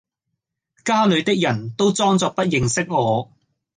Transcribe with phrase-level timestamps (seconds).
[0.83, 3.29] 家裏的人都裝作不認識我；